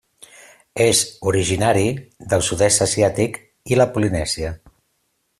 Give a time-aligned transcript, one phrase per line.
[0.85, 1.01] És
[1.31, 1.85] originari
[2.33, 3.37] del sud-est asiàtic
[3.75, 4.55] i la Polinèsia.